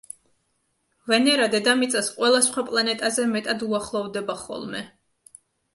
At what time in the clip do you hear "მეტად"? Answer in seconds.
3.39-3.69